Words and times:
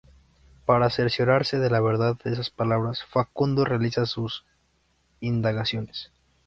Para 0.65 0.89
cerciorarse 0.89 1.59
de 1.59 1.69
la 1.69 1.79
verdad 1.79 2.17
de 2.23 2.31
esas 2.33 2.49
palabras, 2.49 3.03
Facundo 3.07 3.65
realiza 3.65 4.07
sus 4.07 4.45
indagaciones. 5.19 6.11